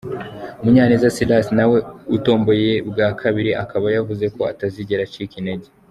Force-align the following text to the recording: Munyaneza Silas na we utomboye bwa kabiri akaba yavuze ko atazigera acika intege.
Munyaneza 0.63 1.13
Silas 1.15 1.47
na 1.57 1.65
we 1.71 1.77
utomboye 2.17 2.69
bwa 2.89 3.07
kabiri 3.21 3.51
akaba 3.63 3.85
yavuze 3.95 4.25
ko 4.35 4.41
atazigera 4.51 5.03
acika 5.05 5.35
intege. 5.41 5.67